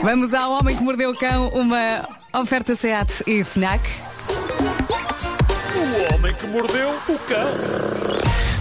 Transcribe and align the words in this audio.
Vamos 0.00 0.34
ao 0.34 0.52
Homem 0.52 0.76
que 0.76 0.82
Mordeu 0.82 1.10
o 1.10 1.16
Cão, 1.16 1.48
uma 1.48 2.08
oferta 2.32 2.74
SEAT 2.74 3.22
e 3.26 3.44
FNAC. 3.44 3.82
O 5.74 6.14
homem 6.14 6.34
que 6.34 6.46
mordeu 6.48 6.90
o 7.08 7.18
cão. 7.20 7.48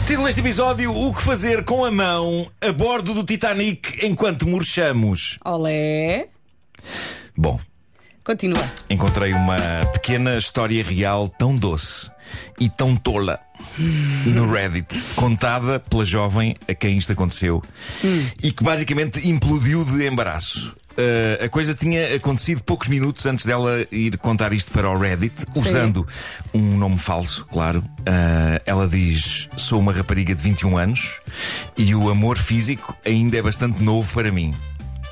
Título 0.05 0.25
deste 0.25 0.41
episódio: 0.41 0.95
O 0.95 1.13
que 1.13 1.21
fazer 1.21 1.63
com 1.63 1.83
a 1.83 1.91
mão 1.91 2.49
a 2.61 2.71
bordo 2.71 3.13
do 3.13 3.23
Titanic 3.23 4.05
enquanto 4.05 4.47
murchamos? 4.47 5.37
Olé. 5.43 6.27
Bom, 7.35 7.59
Continua. 8.23 8.63
encontrei 8.89 9.33
uma 9.33 9.57
pequena 9.93 10.37
história 10.37 10.83
real 10.83 11.27
tão 11.27 11.55
doce 11.55 12.09
e 12.59 12.69
tão 12.69 12.95
tola 12.95 13.39
no 14.25 14.51
Reddit, 14.51 14.87
contada 15.15 15.79
pela 15.79 16.05
jovem 16.05 16.55
a 16.67 16.73
quem 16.73 16.97
isto 16.97 17.11
aconteceu 17.11 17.63
e 18.41 18.51
que 18.51 18.63
basicamente 18.63 19.27
implodiu 19.27 19.83
de 19.83 20.07
embaraço. 20.07 20.75
Uh, 20.97 21.45
a 21.45 21.49
coisa 21.49 21.75
tinha 21.75 22.15
acontecido 22.15 22.63
poucos 22.63 22.87
minutos 22.87 23.23
antes 23.27 23.45
dela 23.45 23.85
ir 23.91 24.17
contar 24.17 24.51
isto 24.51 24.71
para 24.71 24.89
o 24.89 24.97
Reddit, 24.97 25.35
usando 25.55 26.07
um 26.51 26.75
nome 26.75 26.97
falso, 26.97 27.45
claro. 27.45 27.83
Uh, 27.99 28.59
ela 28.65 28.87
diz: 28.87 29.47
Sou 29.57 29.79
uma 29.79 29.93
rapariga 29.93 30.33
de 30.33 30.41
21 30.41 30.75
anos 30.75 31.19
e 31.77 31.93
o 31.93 32.09
amor 32.09 32.39
físico 32.39 32.97
ainda 33.05 33.37
é 33.37 33.41
bastante 33.43 33.83
novo 33.83 34.11
para 34.11 34.31
mim. 34.31 34.55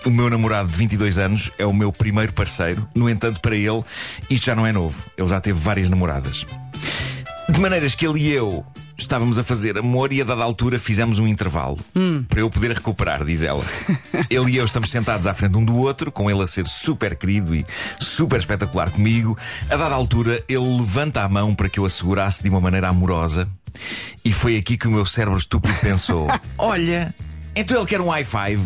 O 0.05 0.09
meu 0.09 0.27
namorado 0.27 0.69
de 0.69 0.77
22 0.77 1.19
anos 1.19 1.51
é 1.57 1.65
o 1.65 1.73
meu 1.73 1.91
primeiro 1.91 2.33
parceiro. 2.33 2.87
No 2.93 3.07
entanto, 3.07 3.39
para 3.39 3.55
ele, 3.55 3.83
isto 4.29 4.45
já 4.45 4.55
não 4.55 4.65
é 4.65 4.71
novo. 4.71 5.03
Ele 5.17 5.27
já 5.27 5.39
teve 5.39 5.59
várias 5.59 5.89
namoradas. 5.89 6.45
De 7.55 7.61
maneiras 7.61 7.95
que 7.95 8.05
ele 8.05 8.19
e 8.19 8.31
eu 8.33 8.65
estávamos 8.97 9.39
a 9.39 9.43
fazer 9.43 9.77
amor 9.77 10.11
e 10.11 10.21
a 10.21 10.25
dada 10.25 10.43
altura 10.43 10.77
fizemos 10.77 11.19
um 11.19 11.27
intervalo 11.27 11.79
para 12.27 12.41
eu 12.41 12.49
poder 12.49 12.71
recuperar, 12.71 13.23
diz 13.23 13.43
ela. 13.43 13.63
ele 14.29 14.51
e 14.51 14.57
eu 14.57 14.65
estamos 14.65 14.91
sentados 14.91 15.25
à 15.25 15.33
frente 15.33 15.55
um 15.55 15.63
do 15.63 15.77
outro, 15.77 16.11
com 16.11 16.29
ele 16.29 16.43
a 16.43 16.47
ser 16.47 16.67
super 16.67 17.15
querido 17.15 17.55
e 17.55 17.65
super 17.97 18.41
espetacular 18.41 18.91
comigo. 18.91 19.37
A 19.69 19.77
dada 19.77 19.95
altura, 19.95 20.43
ele 20.49 20.79
levanta 20.79 21.21
a 21.21 21.29
mão 21.29 21.55
para 21.55 21.69
que 21.69 21.79
eu 21.79 21.85
a 21.85 21.89
segurasse 21.89 22.43
de 22.43 22.49
uma 22.49 22.59
maneira 22.59 22.89
amorosa. 22.89 23.47
E 24.25 24.33
foi 24.33 24.57
aqui 24.57 24.75
que 24.77 24.89
o 24.89 24.91
meu 24.91 25.05
cérebro 25.05 25.39
estúpido 25.39 25.73
pensou: 25.79 26.27
Olha, 26.59 27.15
então 27.55 27.77
ele 27.77 27.87
quer 27.87 28.01
um 28.01 28.09
high 28.09 28.25
five. 28.25 28.61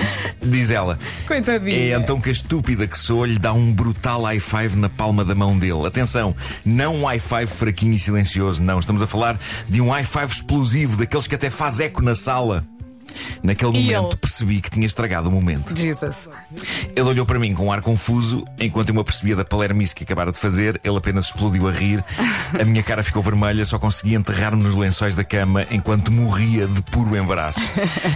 Diz 0.47 0.71
ela. 0.71 0.97
Coitadinha. 1.27 1.95
É 1.95 1.99
então 1.99 2.19
que 2.19 2.29
a 2.29 2.31
estúpida 2.31 2.87
que 2.87 2.97
sou 2.97 3.25
lhe 3.25 3.37
dá 3.37 3.53
um 3.53 3.73
brutal 3.73 4.23
high 4.23 4.39
five 4.39 4.75
na 4.75 4.89
palma 4.89 5.25
da 5.25 5.35
mão 5.35 5.57
dele. 5.57 5.85
Atenção, 5.85 6.35
não 6.65 6.95
um 6.95 7.05
high 7.05 7.19
five 7.19 7.47
fraquinho 7.47 7.93
e 7.93 7.99
silencioso, 7.99 8.63
não. 8.63 8.79
Estamos 8.79 9.01
a 9.01 9.07
falar 9.07 9.39
de 9.67 9.81
um 9.81 9.89
high 9.89 10.05
five 10.05 10.31
explosivo, 10.31 10.97
daqueles 10.97 11.27
que 11.27 11.35
até 11.35 11.49
faz 11.49 11.79
eco 11.79 12.01
na 12.01 12.15
sala. 12.15 12.65
Naquele 13.43 13.77
E 13.77 13.83
momento 13.93 14.07
ele? 14.09 14.17
percebi 14.17 14.61
que 14.61 14.69
tinha 14.69 14.85
estragado 14.85 15.29
o 15.29 15.31
momento. 15.31 15.75
Jesus. 15.75 16.27
Ele 16.95 17.01
olhou 17.07 17.25
para 17.25 17.39
mim 17.39 17.53
com 17.53 17.67
um 17.67 17.71
ar 17.71 17.81
confuso, 17.81 18.45
enquanto 18.59 18.89
eu 18.89 18.95
me 18.95 19.01
apercebia 19.01 19.35
da 19.35 19.45
palermice 19.45 19.93
que 19.95 20.03
acabara 20.03 20.31
de 20.31 20.39
fazer, 20.39 20.79
ele 20.83 20.97
apenas 20.97 21.25
explodiu 21.25 21.67
a 21.67 21.71
rir. 21.71 22.03
A 22.59 22.63
minha 22.65 22.83
cara 22.83 23.03
ficou 23.03 23.21
vermelha, 23.21 23.63
só 23.65 23.77
conseguia 23.79 24.17
enterrar-me 24.17 24.61
nos 24.63 24.75
lençóis 24.75 25.15
da 25.15 25.23
cama 25.23 25.65
enquanto 25.71 26.11
morria 26.11 26.67
de 26.67 26.81
puro 26.83 27.15
embaraço. 27.15 27.59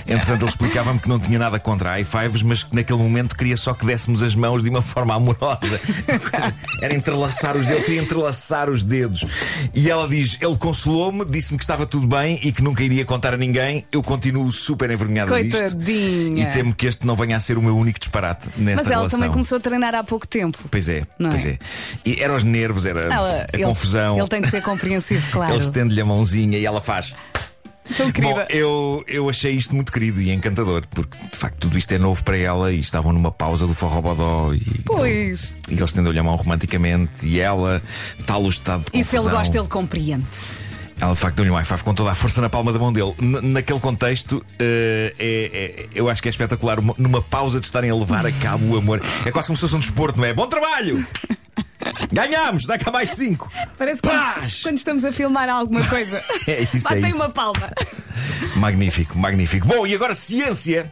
Entretanto, 0.08 0.42
ele 0.44 0.50
explicava-me 0.50 1.00
que 1.00 1.10
não 1.10 1.20
tinha 1.20 1.40
nada 1.40 1.60
contra 1.60 1.92
high 1.92 2.04
fives, 2.04 2.44
mas 2.44 2.64
que 2.64 2.76
naquele 2.76 3.00
momento 3.00 3.36
queria 3.36 3.58
só 3.58 3.74
que 3.74 3.86
dessemos 3.86 4.22
as 4.24 4.36
mãos 4.36 4.64
de 4.64 4.70
uma 4.70 4.82
forma 4.82 5.14
amorosa. 5.16 5.80
Era 6.82 6.94
entrelaçar 6.94 7.56
os 7.58 7.66
dedos, 7.66 7.86
queria 7.86 8.02
entrelaçar 8.02 8.70
os 8.70 8.84
dedos. 8.84 9.26
E 9.74 9.90
ela 9.90 10.08
diz: 10.08 10.38
ele 10.42 10.58
consolou-me, 10.58 11.26
disse-me 11.26 11.58
que 11.58 11.64
estava 11.64 11.86
tudo 11.86 12.08
bem 12.08 12.40
e 12.44 12.52
que 12.52 12.64
nunca 12.64 12.84
iria 12.84 13.06
contar 13.06 13.34
a 13.34 13.38
ninguém. 13.38 13.86
Eu 13.92 14.02
continuo 14.04 14.52
super 14.52 14.91
envergonhado 14.94 15.36
disto. 15.42 15.58
Coitadinha. 15.60 16.44
E 16.44 16.52
temo 16.52 16.74
que 16.76 16.86
este 16.88 17.06
não 17.06 17.16
venha 17.16 17.38
a 17.38 17.40
ser 17.40 17.58
o 17.58 17.62
meu 17.62 17.78
único 17.78 18.00
disparate 18.00 18.48
nesta 18.58 18.84
Mas 18.84 18.92
ela 18.92 19.02
relação. 19.02 19.20
também 19.20 19.32
começou 19.32 19.58
a 19.58 19.62
treinar 19.62 19.96
há 19.96 20.04
pouco 20.04 20.28
tempo. 20.28 20.58
Pois 20.70 20.88
é, 20.90 21.04
Não 21.20 21.30
pois 21.32 21.46
é? 21.46 21.52
é. 21.52 21.58
E 22.06 22.22
eram 22.22 22.36
os 22.36 22.44
nervos, 22.44 22.86
era 22.86 23.02
Ela- 23.02 23.46
a 23.52 23.56
ele- 23.58 23.64
confusão. 23.64 24.18
Ele 24.18 24.28
tem 24.28 24.42
que 24.42 24.50
ser 24.50 24.62
compreensivo, 24.62 25.26
claro. 25.32 25.54
Ele 25.54 25.64
estende-lhe 25.64 26.02
a 26.02 26.06
mãozinha 26.06 26.58
e 26.58 26.66
ela 26.66 26.82
faz. 26.82 27.16
Bom, 28.22 28.46
eu, 28.50 29.04
eu 29.06 29.30
achei 29.30 29.52
isto 29.54 29.76
muito 29.76 29.92
querido 29.92 30.22
e 30.22 30.32
encantador, 30.32 30.84
porque 30.92 31.18
de 31.30 31.38
facto 31.38 31.58
tudo 31.58 31.78
isto 31.78 31.92
é 31.92 31.98
novo 31.98 32.24
para 32.24 32.38
ela 32.38 32.72
e 32.72 32.80
estavam 32.80 33.12
numa 33.12 33.32
pausa 33.32 33.68
do 33.68 33.74
forrobodó 33.74 34.54
e, 34.54 34.62
Pois. 34.86 35.54
e 35.68 35.74
ele 35.74 35.84
estendeu-lhe 35.84 36.18
a 36.18 36.24
mão 36.24 36.36
romanticamente 36.38 37.28
e 37.28 37.40
ela, 37.42 37.82
tal 38.26 38.44
o 38.44 38.50
estado 38.50 38.86
de 38.90 38.98
E 38.98 39.04
se 39.04 39.16
ele 39.18 39.24
confusão. 39.24 39.32
gosta, 39.40 39.58
ele 39.58 39.68
compreende. 39.68 40.26
Ela 41.02 41.14
de 41.16 41.20
facto 41.20 41.36
deu-lhe 41.38 41.50
um 41.50 41.56
high 41.56 41.66
five 41.66 41.84
com 41.84 41.96
toda 41.96 42.12
a 42.12 42.16
força 42.16 42.40
na 42.42 42.50
palma 42.50 42.72
da 42.72 42.78
mão 42.78 42.94
dele. 42.94 43.14
N- 43.20 43.42
naquele 43.42 43.80
contexto, 43.80 44.46
eh, 44.60 45.14
é- 45.18 45.52
é- 45.84 45.88
eu 45.96 46.08
acho 46.08 46.22
que 46.22 46.30
é 46.30 46.32
espetacular. 46.32 46.80
Uma- 46.80 46.94
Numa 46.98 47.22
pausa 47.24 47.60
de 47.60 47.66
estarem 47.66 47.90
a 47.90 47.96
levar 47.96 48.24
a 48.26 48.32
cabo 48.32 48.76
o 48.76 48.78
amor. 48.78 49.02
É 49.26 49.32
quase 49.32 49.48
como 49.48 49.58
se 49.58 49.62
fosse 49.62 49.76
um 49.76 49.80
desporto, 49.80 50.20
não 50.20 50.26
é? 50.28 50.34
Bom 50.34 50.46
trabalho! 50.48 51.04
Ganhámos! 52.14 52.68
Dá 52.68 52.78
cá 52.78 52.92
mais 52.92 53.10
cinco! 53.10 53.52
Parece 53.78 54.00
quando, 54.02 54.22
quando 54.62 54.78
estamos 54.78 55.04
a 55.04 55.12
filmar 55.12 55.50
alguma 55.50 55.84
coisa. 55.88 56.22
É 56.48 56.62
isso, 56.72 56.88
é 56.88 56.96
Batem 56.96 57.08
isso. 57.08 57.16
uma 57.18 57.30
palma. 57.30 57.72
Magnífico, 58.56 59.18
magnífico. 59.18 59.68
Bom, 59.68 59.88
e 59.88 59.96
agora 59.96 60.14
ciência. 60.14 60.92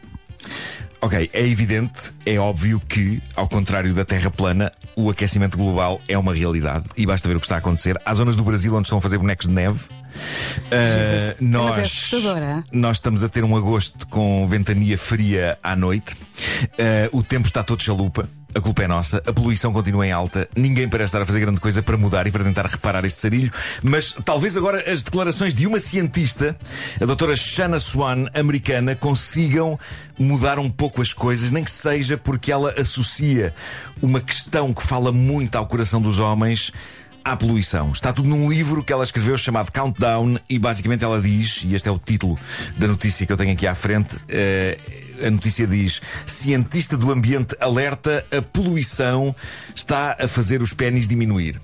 Ok, 1.02 1.30
é 1.32 1.48
evidente, 1.48 2.14
é 2.26 2.38
óbvio 2.38 2.80
que, 2.80 3.22
ao 3.34 3.48
contrário 3.48 3.94
da 3.94 4.04
Terra 4.04 4.30
plana, 4.30 4.72
o 4.98 5.10
aquecimento 5.10 5.58
global 5.58 6.02
é 6.10 6.18
uma 6.18 6.34
realidade 6.34 6.86
e 6.98 7.06
basta 7.06 7.28
ver 7.30 7.38
o 7.38 7.40
que 7.40 7.46
está 7.46 7.56
a 7.56 7.60
acontecer. 7.60 7.98
Há 8.04 8.14
zonas 8.14 8.36
do 8.36 8.44
Brasil 8.44 8.74
onde 8.76 8.88
estão 8.88 8.98
a 8.98 9.02
fazer 9.02 9.18
bonecos 9.18 9.48
de 9.48 9.54
neve. 9.54 9.80
Uh, 9.80 11.36
nós, 11.40 12.12
é? 12.26 12.64
nós 12.74 12.98
estamos 12.98 13.24
a 13.24 13.30
ter 13.30 13.46
um 13.46 13.56
agosto 13.56 14.06
com 14.08 14.46
ventania 14.46 14.98
fria 14.98 15.58
à 15.64 15.74
noite. 15.74 16.14
Uh, 16.14 17.18
o 17.18 17.24
tempo 17.24 17.48
está 17.48 17.64
todo 17.64 17.82
chalupa. 17.82 18.28
A 18.54 18.60
culpa 18.60 18.82
é 18.84 18.88
nossa, 18.88 19.22
a 19.28 19.32
poluição 19.32 19.72
continua 19.72 20.08
em 20.08 20.12
alta, 20.12 20.50
ninguém 20.56 20.90
parece 20.90 21.10
estar 21.10 21.22
a 21.22 21.26
fazer 21.26 21.40
grande 21.40 21.60
coisa 21.60 21.84
para 21.84 21.96
mudar 21.96 22.26
e 22.26 22.32
para 22.32 22.44
tentar 22.44 22.66
reparar 22.66 23.06
este 23.06 23.20
sarilho, 23.20 23.52
mas 23.84 24.16
talvez 24.26 24.58
agora 24.58 24.92
as 24.92 25.04
declarações 25.04 25.54
de 25.54 25.68
uma 25.68 25.80
cientista, 25.80 26.58
a 27.00 27.06
doutora 27.06 27.36
Shanna 27.36 27.80
Swan, 27.80 28.26
americana, 28.34 28.96
consigam 28.96 29.80
mudar 30.18 30.58
um 30.58 30.70
pouco 30.70 31.00
as 31.00 31.14
coisas, 31.14 31.52
nem 31.52 31.64
que 31.64 31.70
seja 31.70 32.18
porque 32.18 32.52
ela 32.52 32.74
associa 32.76 33.54
uma 34.02 34.20
questão 34.20 34.74
que 34.74 34.82
fala 34.82 35.12
muito 35.12 35.56
ao 35.56 35.68
coração 35.68 36.02
dos 36.02 36.18
homens 36.18 36.74
à 37.24 37.36
poluição. 37.36 37.92
Está 37.92 38.12
tudo 38.14 38.30
num 38.30 38.50
livro 38.50 38.84
que 38.84 38.92
ela 38.92 39.04
escreveu 39.04 39.38
chamado 39.38 39.72
Countdown 39.72 40.40
e 40.50 40.60
basicamente 40.60 41.04
ela 41.04 41.22
diz, 41.22 41.64
e 41.66 41.76
este 41.76 41.88
é 41.90 41.92
o 41.92 42.00
título 42.00 42.38
da 42.78 42.88
notícia 42.88 43.26
que 43.26 43.32
eu 43.32 43.38
tenho 43.38 43.54
aqui 43.54 43.68
à 43.68 43.76
frente, 43.76 44.18
eh, 44.28 44.78
a 45.26 45.30
notícia 45.30 45.68
diz: 45.68 46.02
Cientista 46.26 46.98
do 46.98 47.12
ambiente 47.12 47.56
alerta, 47.60 48.26
a 48.36 48.42
poluição 48.42 49.36
está 49.76 50.16
a 50.20 50.28
fazer 50.28 50.62
os 50.62 50.74
pênis 50.74 51.08
diminuir. 51.08 51.60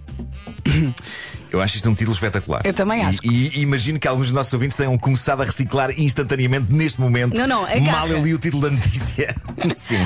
Eu 1.56 1.62
acho 1.62 1.76
isto 1.78 1.90
um 1.90 1.94
título 1.96 2.14
espetacular. 2.14 2.62
Eu 2.66 2.74
também 2.74 3.02
E- 3.02 3.06
acho. 3.06 3.20
E, 3.24 3.62
imagino 3.62 4.00
que 4.00 4.08
alguns 4.08 4.28
dos 4.28 4.34
nossos 4.34 4.52
ouvintes 4.54 4.76
tenham 4.76 4.98
começado 4.98 5.42
a 5.42 5.46
reciclar 5.46 5.92
instantaneamente 6.00 6.72
neste 6.72 7.00
momento. 7.00 7.36
Não, 7.38 7.48
não, 7.48 7.64
agarra. 7.66 7.82
Mal 7.82 8.08
eu 8.10 8.22
li 8.24 8.34
o 8.34 8.38
título 8.38 8.64
da 8.64 8.70
notícia. 8.72 9.36
Sim. 9.78 10.06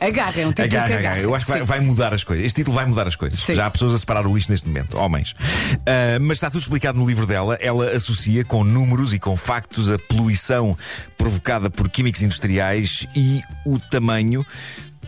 Agarra, 0.00 0.40
é 0.40 0.46
um 0.46 0.50
título 0.50 0.66
Agarra, 0.66 0.86
que 0.88 0.92
agarra. 0.94 0.98
agarra. 0.98 1.20
Eu 1.20 1.34
acho 1.34 1.46
que 1.46 1.52
vai, 1.52 1.62
vai 1.62 1.80
mudar 1.80 2.12
as 2.12 2.22
coisas. 2.24 2.44
Este 2.44 2.56
título 2.56 2.74
vai 2.76 2.86
mudar 2.86 3.06
as 3.06 3.16
coisas. 3.16 3.40
Sim. 3.40 3.54
Já 3.54 3.66
há 3.66 3.70
pessoas 3.70 3.94
a 3.94 3.98
separar 3.98 4.26
o 4.26 4.34
lixo 4.34 4.50
neste 4.50 4.66
momento, 4.68 4.96
homens. 4.98 5.34
Ah, 5.86 6.18
mas 6.20 6.32
está 6.36 6.50
tudo 6.50 6.60
explicado 6.60 6.98
no 6.98 7.06
livro 7.06 7.26
dela. 7.26 7.56
Ela 7.60 7.90
associa 7.90 8.44
com 8.44 8.62
números 8.64 9.14
e 9.14 9.18
com 9.18 9.36
factos 9.36 9.90
a 9.90 9.98
poluição 9.98 10.76
provocada 11.16 11.70
por 11.70 11.88
químicos 11.88 12.22
industriais 12.22 13.06
e 13.16 13.40
o 13.64 13.78
tamanho 13.78 14.44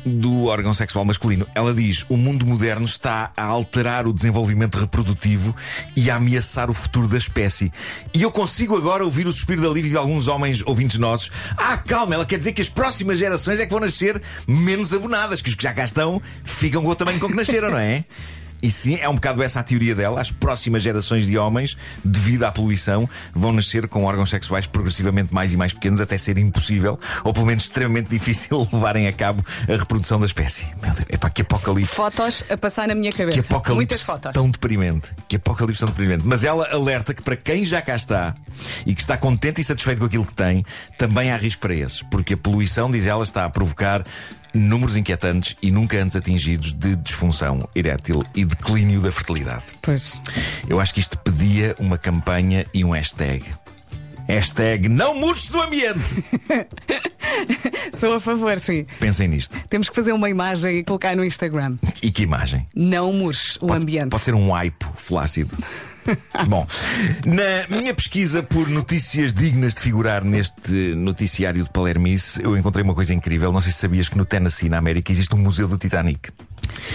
do 0.04 0.44
órgão 0.46 0.74
sexual 0.74 1.04
masculino. 1.04 1.46
Ela 1.54 1.74
diz: 1.74 2.04
o 2.08 2.16
mundo 2.16 2.46
moderno 2.46 2.84
está 2.84 3.32
a 3.36 3.44
alterar 3.44 4.06
o 4.06 4.12
desenvolvimento 4.12 4.78
reprodutivo 4.78 5.54
e 5.96 6.10
a 6.10 6.16
ameaçar 6.16 6.70
o 6.70 6.74
futuro 6.74 7.08
da 7.08 7.18
espécie. 7.18 7.72
E 8.12 8.22
eu 8.22 8.30
consigo 8.30 8.76
agora 8.76 9.04
ouvir 9.04 9.26
o 9.26 9.32
suspiro 9.32 9.60
de 9.60 9.66
alívio 9.66 9.90
de 9.90 9.96
alguns 9.96 10.28
homens 10.28 10.62
ouvintes 10.66 10.98
nossos. 10.98 11.30
Ah, 11.56 11.76
calma, 11.78 12.14
ela 12.14 12.26
quer 12.26 12.38
dizer 12.38 12.52
que 12.52 12.62
as 12.62 12.68
próximas 12.68 13.18
gerações 13.18 13.58
é 13.58 13.64
que 13.64 13.70
vão 13.70 13.80
nascer 13.80 14.20
menos 14.46 14.92
abonadas, 14.92 15.40
que 15.40 15.48
os 15.48 15.54
que 15.54 15.62
já 15.62 15.72
cá 15.72 15.84
estão 15.84 16.20
ficam 16.44 16.82
com 16.82 16.88
o 16.88 16.94
tamanho 16.94 17.18
com 17.18 17.28
que 17.28 17.36
nasceram, 17.36 17.70
não 17.70 17.78
é? 17.78 18.04
E 18.64 18.70
sim, 18.70 18.94
é 18.98 19.06
um 19.06 19.14
bocado 19.14 19.42
essa 19.42 19.60
a 19.60 19.62
teoria 19.62 19.94
dela. 19.94 20.22
As 20.22 20.30
próximas 20.30 20.82
gerações 20.82 21.26
de 21.26 21.36
homens, 21.36 21.76
devido 22.02 22.44
à 22.44 22.50
poluição, 22.50 23.06
vão 23.34 23.52
nascer 23.52 23.86
com 23.86 24.04
órgãos 24.04 24.30
sexuais 24.30 24.66
progressivamente 24.66 25.34
mais 25.34 25.52
e 25.52 25.56
mais 25.58 25.74
pequenos, 25.74 26.00
até 26.00 26.16
ser 26.16 26.38
impossível, 26.38 26.98
ou 27.22 27.34
pelo 27.34 27.44
menos 27.44 27.64
extremamente 27.64 28.08
difícil, 28.18 28.66
levarem 28.72 29.06
a 29.06 29.12
cabo 29.12 29.44
a 29.68 29.76
reprodução 29.76 30.18
da 30.18 30.24
espécie. 30.24 30.64
Meu 30.82 30.94
Deus, 30.94 31.04
epá, 31.10 31.28
que 31.28 31.42
apocalipse. 31.42 31.94
Fotos 31.94 32.42
a 32.48 32.56
passar 32.56 32.88
na 32.88 32.94
minha 32.94 33.12
Que 33.12 33.18
cabeça. 33.18 33.40
apocalipse 33.40 33.74
Muitas 33.74 34.00
fotos. 34.00 34.32
tão 34.32 34.48
deprimente. 34.48 35.10
Que 35.28 35.36
apocalipse 35.36 35.80
tão 35.80 35.88
deprimente. 35.90 36.22
Mas 36.24 36.42
ela 36.42 36.66
alerta 36.72 37.12
que 37.12 37.20
para 37.20 37.36
quem 37.36 37.66
já 37.66 37.82
cá 37.82 37.94
está 37.94 38.34
e 38.86 38.94
que 38.94 39.00
está 39.02 39.18
contente 39.18 39.60
e 39.60 39.64
satisfeito 39.64 39.98
com 39.98 40.06
aquilo 40.06 40.24
que 40.24 40.32
tem, 40.32 40.64
também 40.96 41.30
há 41.30 41.36
risco 41.36 41.60
para 41.60 41.74
esses. 41.74 42.00
Porque 42.00 42.32
a 42.32 42.36
poluição, 42.38 42.90
diz 42.90 43.04
ela, 43.04 43.24
está 43.24 43.44
a 43.44 43.50
provocar 43.50 44.02
números 44.54 44.96
inquietantes 44.96 45.56
e 45.60 45.70
nunca 45.70 45.98
antes 46.00 46.16
atingidos 46.16 46.72
de 46.72 46.94
disfunção 46.96 47.68
erétil 47.74 48.22
e 48.34 48.44
declínio 48.44 49.00
da 49.00 49.10
fertilidade. 49.10 49.64
Pois. 49.82 50.20
Eu 50.68 50.78
acho 50.80 50.94
que 50.94 51.00
isto 51.00 51.18
pedia 51.18 51.74
uma 51.78 51.98
campanha 51.98 52.64
e 52.72 52.84
um 52.84 52.90
hashtag. 52.90 53.44
Hashtag 54.26 54.88
não 54.88 55.14
murches 55.14 55.50
do 55.50 55.60
ambiente. 55.60 56.24
Sou 57.98 58.14
a 58.14 58.20
favor, 58.20 58.58
sim. 58.58 58.86
Pensem 58.98 59.28
nisto. 59.28 59.58
Temos 59.68 59.88
que 59.90 59.94
fazer 59.94 60.12
uma 60.12 60.30
imagem 60.30 60.78
e 60.78 60.84
colocar 60.84 61.14
no 61.14 61.24
Instagram. 61.24 61.76
E 62.02 62.10
que 62.10 62.22
imagem? 62.22 62.66
Não 62.74 63.12
murches 63.12 63.56
o 63.56 63.66
Pode, 63.66 63.82
ambiente. 63.82 64.08
pode 64.10 64.24
ser 64.24 64.34
um 64.34 64.54
aipo 64.54 64.90
flácido. 64.96 65.54
Bom, 66.48 66.66
na 67.24 67.76
minha 67.76 67.94
pesquisa 67.94 68.42
por 68.42 68.68
notícias 68.68 69.32
dignas 69.32 69.74
de 69.74 69.80
figurar 69.80 70.24
neste 70.24 70.94
noticiário 70.94 71.64
de 71.64 71.70
Palermice, 71.70 72.42
eu 72.42 72.56
encontrei 72.56 72.82
uma 72.82 72.94
coisa 72.94 73.14
incrível. 73.14 73.52
Não 73.52 73.60
sei 73.60 73.72
se 73.72 73.78
sabias 73.78 74.08
que 74.08 74.16
no 74.16 74.24
Tennessee, 74.24 74.68
na 74.68 74.78
América, 74.78 75.10
existe 75.10 75.34
um 75.34 75.38
museu 75.38 75.68
do 75.68 75.78
Titanic. 75.78 76.30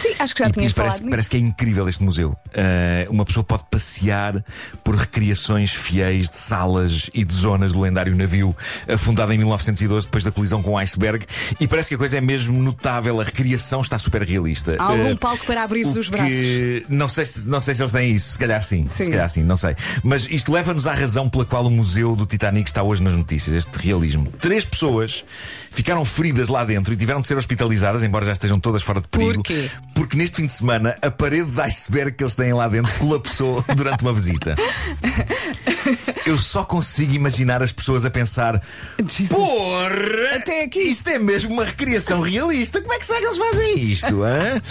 Sim, 0.01 0.15
acho 0.19 0.33
que 0.35 0.43
já 0.43 0.49
E- 0.49 0.51
tinhas 0.51 0.71
e 0.71 0.75
parece, 0.75 0.97
falado 0.99 1.09
parece 1.09 1.17
nisso. 1.17 1.29
que 1.29 1.37
é 1.37 1.39
incrível 1.39 1.87
este 1.89 2.03
museu. 2.03 2.29
Uh, 2.49 3.11
uma 3.11 3.25
pessoa 3.25 3.43
pode 3.43 3.63
passear 3.69 4.43
por 4.83 4.95
recriações 4.95 5.71
fiéis 5.71 6.29
de 6.29 6.37
salas 6.37 7.09
e 7.13 7.23
de 7.23 7.33
zonas 7.33 7.73
do 7.73 7.79
lendário 7.81 8.15
navio 8.15 8.55
afundado 8.87 9.31
em 9.33 9.37
1912 9.37 10.07
depois 10.07 10.23
da 10.23 10.31
colisão 10.31 10.61
com 10.61 10.71
o 10.71 10.77
iceberg. 10.77 11.25
E 11.59 11.67
parece 11.67 11.89
que 11.89 11.95
a 11.95 11.97
coisa 11.97 12.17
é 12.17 12.21
mesmo 12.21 12.61
notável. 12.61 13.19
A 13.19 13.23
recriação 13.23 13.81
está 13.81 13.97
super 13.99 14.21
realista. 14.23 14.75
Há 14.79 14.83
algum 14.83 15.11
Uh, 15.11 15.17
palco 15.17 15.45
para 15.45 15.63
abrir 15.63 15.85
os 15.85 16.07
que- 16.07 16.11
braços? 16.11 16.89
Não 16.89 17.07
sei, 17.09 17.25
se, 17.25 17.47
não 17.47 17.59
sei 17.61 17.75
se 17.75 17.81
eles 17.81 17.91
têm 17.91 18.11
isso, 18.13 18.33
se 18.33 18.39
calhar 18.39 18.61
sim, 18.61 18.87
Sim. 18.95 19.03
Se 19.05 19.11
calhar 19.11 19.29
sim, 19.29 19.43
não 19.43 19.55
sei. 19.57 19.75
Mas 20.03 20.27
isto 20.29 20.51
leva-nos 20.51 20.85
à 20.87 20.93
razão 20.93 21.29
pela 21.29 21.45
qual 21.45 21.65
o 21.65 21.71
Museu 21.71 22.15
do 22.15 22.25
Titanic 22.25 22.69
está 22.69 22.83
hoje 22.83 23.01
nas 23.03 23.15
notícias, 23.15 23.55
este 23.55 23.75
realismo. 23.77 24.27
Três 24.39 24.63
pessoas 24.65 25.23
ficaram 25.71 26.03
feridas 26.03 26.49
lá 26.49 26.63
dentro 26.65 26.93
e 26.93 26.97
tiveram 26.97 27.21
de 27.21 27.27
ser 27.27 27.37
hospitalizadas, 27.37 28.03
embora 28.03 28.25
já 28.25 28.31
estejam 28.33 28.59
todas 28.59 28.81
fora 28.81 29.01
de 29.01 29.07
perigo. 29.07 29.35
Porquê? 29.35 29.68
Porque 29.93 30.17
neste 30.17 30.37
fim 30.37 30.45
de 30.45 30.53
semana 30.53 30.95
a 31.01 31.11
parede 31.11 31.51
de 31.51 31.61
iceberg 31.61 32.13
que 32.13 32.23
eles 32.23 32.35
têm 32.35 32.53
lá 32.53 32.67
dentro 32.67 32.93
colapsou 32.97 33.63
durante 33.75 34.01
uma 34.01 34.13
visita. 34.13 34.55
Eu 36.25 36.37
só 36.37 36.63
consigo 36.63 37.13
imaginar 37.13 37.63
as 37.63 37.71
pessoas 37.71 38.05
a 38.05 38.09
pensar: 38.09 38.61
Jesus. 38.99 39.29
Porra! 39.29 39.89
Até 40.35 40.63
aqui. 40.63 40.79
Isto 40.79 41.09
é 41.09 41.19
mesmo 41.19 41.51
uma 41.53 41.65
recriação 41.65 42.21
realista. 42.21 42.81
Como 42.81 42.93
é 42.93 42.99
que 42.99 43.05
será 43.05 43.19
que 43.19 43.25
eles 43.25 43.37
fazem 43.37 43.79
isto? 43.79 44.23
hã? 44.23 44.61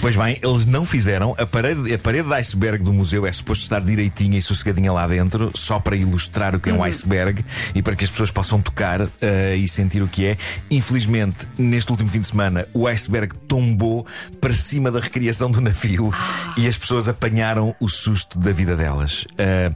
Pois 0.00 0.16
bem, 0.16 0.38
eles 0.42 0.66
não 0.66 0.84
fizeram. 0.84 1.34
A 1.38 1.46
parede, 1.46 1.92
a 1.94 1.98
parede 1.98 2.28
de 2.28 2.34
iceberg 2.34 2.82
do 2.82 2.92
museu 2.92 3.24
é 3.26 3.30
suposto 3.32 3.62
estar 3.62 3.80
direitinha 3.80 4.38
e 4.38 4.42
sossegadinha 4.42 4.92
lá 4.92 5.06
dentro, 5.06 5.50
só 5.54 5.78
para 5.78 5.94
ilustrar 5.96 6.54
o 6.56 6.60
que 6.60 6.70
é 6.70 6.72
Uhum. 6.72 6.80
um 6.80 6.84
iceberg 6.84 7.44
e 7.74 7.82
para 7.82 7.94
que 7.94 8.04
as 8.04 8.10
pessoas 8.10 8.30
possam 8.30 8.60
tocar 8.60 9.06
eh, 9.20 9.56
e 9.56 9.68
sentir 9.68 10.02
o 10.02 10.08
que 10.08 10.26
é. 10.26 10.36
Infelizmente, 10.70 11.46
neste 11.56 11.90
último 11.90 12.08
fim 12.10 12.20
de 12.20 12.26
semana, 12.26 12.66
o 12.72 12.86
iceberg 12.88 13.34
tombou 13.46 14.06
para 14.40 14.52
cima 14.54 14.90
da 14.90 14.98
recriação 14.98 15.50
do 15.50 15.60
navio 15.60 16.10
Ah. 16.12 16.54
e 16.56 16.66
as 16.66 16.76
pessoas 16.76 17.08
apanharam 17.08 17.74
o 17.78 17.88
susto 17.88 18.38
da 18.38 18.50
vida 18.52 18.74
delas. 18.76 19.24
Eh, 19.38 19.70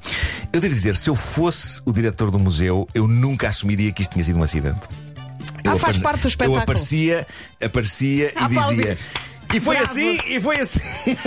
eu 0.53 0.61
devo 0.61 0.75
dizer, 0.75 0.97
se 0.97 1.09
eu 1.09 1.15
fosse 1.17 1.81
o 1.85 1.93
diretor 1.93 2.31
do 2.31 2.39
museu, 2.39 2.89
eu 2.95 3.07
nunca 3.07 3.49
assumiria 3.49 3.93
que 3.93 4.03
isto 4.03 4.13
tinha 4.13 4.25
sido 4.25 4.39
um 4.39 4.43
acidente. 4.43 4.89
Ah, 5.65 5.77
faz 5.77 5.99
parte 5.99 6.23
do 6.23 6.29
espetáculo. 6.29 6.59
Eu 6.59 6.63
aparecia, 6.63 7.27
aparecia 7.63 8.33
e 8.35 8.39
Aplaudir. 8.39 8.77
dizia. 8.77 8.99
E 9.55 9.61
foi 9.61 9.77
Bravo. 9.77 9.91
assim, 9.91 10.19
e 10.27 10.41
foi 10.41 10.57
assim. 10.61 10.81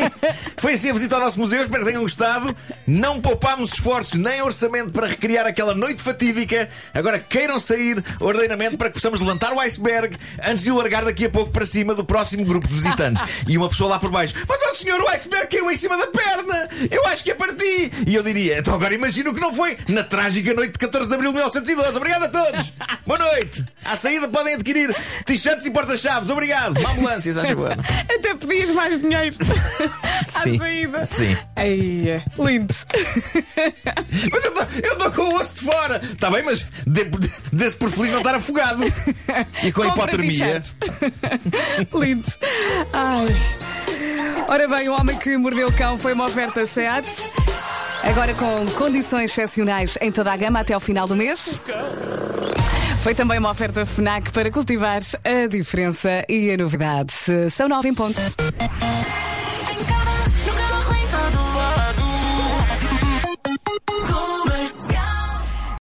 foi 0.57 0.73
assim 0.73 0.89
a 0.89 0.93
visita 0.93 1.15
ao 1.15 1.21
nosso 1.21 1.39
museu. 1.39 1.61
Espero 1.61 1.83
que 1.83 1.89
tenham 1.89 2.01
gostado. 2.03 2.55
Não 2.85 3.19
poupámos 3.21 3.73
esforços 3.73 4.19
nem 4.19 4.41
orçamento 4.41 4.91
para 4.91 5.07
recriar 5.07 5.47
aquela 5.47 5.73
noite 5.73 6.03
fatídica. 6.03 6.69
Agora 6.93 7.19
queiram 7.19 7.59
sair 7.59 8.03
ordeiramente 8.19 8.77
para 8.77 8.89
que 8.89 8.95
possamos 8.95 9.19
levantar 9.19 9.53
o 9.53 9.59
iceberg 9.59 10.17
antes 10.43 10.63
de 10.63 10.71
o 10.71 10.75
largar 10.75 11.05
daqui 11.05 11.25
a 11.25 11.29
pouco 11.29 11.51
para 11.51 11.65
cima 11.65 11.95
do 11.95 12.03
próximo 12.03 12.43
grupo 12.45 12.67
de 12.67 12.73
visitantes. 12.75 13.21
e 13.47 13.57
uma 13.57 13.69
pessoa 13.69 13.91
lá 13.91 13.99
por 13.99 14.11
baixo. 14.11 14.33
Mas, 14.47 14.59
ó 14.63 14.73
senhor, 14.73 14.99
o 15.01 15.07
iceberg 15.09 15.47
caiu 15.47 15.71
em 15.71 15.77
cima 15.77 15.97
da 15.97 16.07
perna. 16.07 16.69
Eu 16.91 17.05
acho 17.07 17.23
que 17.23 17.31
é 17.31 17.35
para 17.35 17.53
ti. 17.53 17.91
E 18.05 18.15
eu 18.15 18.23
diria, 18.23 18.59
então 18.59 18.73
agora 18.73 18.93
imagino 18.93 19.33
que 19.33 19.39
não 19.39 19.53
foi 19.53 19.77
na 19.87 20.03
trágica 20.03 20.53
noite 20.53 20.73
de 20.73 20.79
14 20.79 21.07
de 21.07 21.15
abril 21.15 21.31
de 21.31 21.37
1912. 21.37 21.97
Obrigado 21.97 22.23
a 22.23 22.29
todos. 22.29 22.73
Boa 23.09 23.17
noite. 23.17 23.65
À 23.83 23.95
saída 23.95 24.27
podem 24.27 24.53
adquirir 24.53 24.95
t-shirts 25.25 25.65
e 25.65 25.71
porta-chaves. 25.71 26.29
Obrigado. 26.29 26.77
Uma 26.79 26.91
ambulância, 26.91 27.33
já 27.33 27.43
chegou. 27.43 27.65
Até 28.07 28.35
pedias 28.35 28.69
mais 28.69 29.01
dinheiro 29.01 29.35
à 30.35 30.43
Sim. 30.43 30.59
saída. 30.59 31.05
Sim. 31.05 31.35
Aí, 31.55 32.07
é. 32.07 32.23
lindo. 32.37 32.75
Mas 34.31 34.45
eu 34.45 34.93
estou 34.93 35.11
com 35.11 35.21
o 35.23 35.35
osso 35.37 35.55
de 35.55 35.61
fora. 35.61 35.99
Está 36.03 36.29
bem, 36.29 36.43
mas 36.43 36.63
dê-se 37.51 37.75
por 37.77 37.89
feliz 37.89 38.11
não 38.11 38.19
estar 38.19 38.35
afogado. 38.35 38.83
E 39.63 39.71
com 39.71 39.81
Compra 39.81 40.03
hipotermia. 40.03 40.61
lindo. 41.95 42.31
Ai. 42.93 43.35
Ora 44.47 44.67
bem, 44.67 44.87
o 44.87 44.93
homem 44.93 45.17
que 45.17 45.35
mordeu 45.35 45.67
o 45.69 45.73
cão 45.73 45.97
foi 45.97 46.13
uma 46.13 46.25
oferta 46.25 46.63
SEAT. 46.63 47.07
Agora 48.03 48.33
com 48.35 48.65
condições 48.77 49.31
excepcionais 49.31 49.97
em 49.99 50.11
toda 50.11 50.31
a 50.31 50.37
gama 50.37 50.59
até 50.59 50.73
ao 50.75 50.79
final 50.79 51.07
do 51.07 51.15
mês. 51.15 51.57
Foi 53.01 53.15
também 53.15 53.39
uma 53.39 53.51
oferta 53.51 53.85
FNAC 53.85 54.31
para 54.31 54.51
cultivar 54.51 54.99
a 55.23 55.47
diferença 55.47 56.23
e 56.27 56.51
a 56.51 56.57
novidade. 56.57 57.13
São 57.49 57.67
nove 57.67 57.87
em 57.87 57.93
ponto. 57.93 58.19